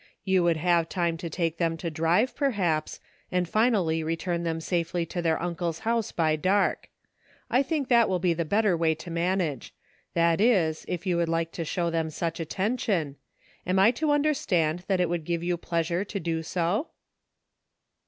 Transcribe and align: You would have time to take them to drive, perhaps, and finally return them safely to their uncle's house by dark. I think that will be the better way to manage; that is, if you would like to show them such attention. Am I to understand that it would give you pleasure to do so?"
You 0.23 0.41
would 0.41 0.57
have 0.57 0.89
time 0.89 1.15
to 1.17 1.29
take 1.29 1.57
them 1.59 1.77
to 1.77 1.91
drive, 1.91 2.35
perhaps, 2.35 2.99
and 3.31 3.47
finally 3.47 4.01
return 4.03 4.41
them 4.41 4.59
safely 4.59 5.05
to 5.05 5.21
their 5.21 5.39
uncle's 5.39 5.77
house 5.85 6.11
by 6.11 6.35
dark. 6.37 6.89
I 7.51 7.61
think 7.61 7.87
that 7.89 8.09
will 8.09 8.17
be 8.17 8.33
the 8.33 8.43
better 8.43 8.75
way 8.75 8.95
to 8.95 9.11
manage; 9.11 9.75
that 10.15 10.41
is, 10.41 10.85
if 10.87 11.05
you 11.05 11.17
would 11.17 11.29
like 11.29 11.51
to 11.51 11.63
show 11.63 11.91
them 11.91 12.09
such 12.09 12.39
attention. 12.39 13.17
Am 13.67 13.77
I 13.77 13.91
to 13.91 14.09
understand 14.09 14.85
that 14.87 14.99
it 14.99 15.07
would 15.07 15.23
give 15.23 15.43
you 15.43 15.55
pleasure 15.55 16.03
to 16.03 16.19
do 16.19 16.41
so?" 16.41 16.87